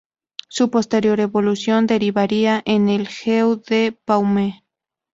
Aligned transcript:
Su 0.49 0.71
posterior 0.71 1.19
evolución 1.19 1.85
derivaría 1.85 2.63
en 2.65 2.89
el 2.89 3.07
"Jeu 3.07 3.61
de 3.61 3.95
Paume". 4.03 4.63